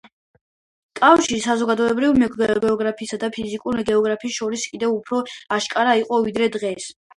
[0.99, 2.15] კავშირი საზოგადოებრივ
[2.63, 5.23] გეოგრაფიასა და ფიზიკურ გეოგრაფიას შორის კიდევ უფრო
[5.61, 6.93] აშკარა იყო ვიდრე დღეს.